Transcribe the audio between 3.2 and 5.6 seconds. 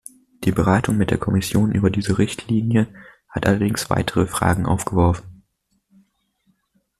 hat allerdings weitere Fragen aufgeworfen.